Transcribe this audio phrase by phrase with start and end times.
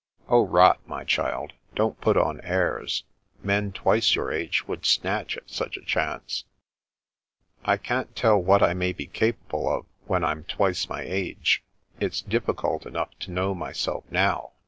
[0.27, 1.53] "Oh, rot, my child.
[1.75, 3.03] Don't put on airs.
[3.43, 6.45] Men twice your age would snatch at such a chance.""
[7.71, 11.63] I can't tell what I may be capable of when I'm twice my age.
[11.99, 14.53] It's difficult enough to know myself now.